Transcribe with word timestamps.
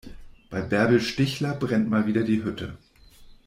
Bei 0.49 0.61
Bärbel 0.61 0.99
Stichler 0.99 1.53
brennt 1.53 1.87
mal 1.87 2.07
wieder 2.07 2.23
die 2.23 2.43
Hütte. 2.43 2.75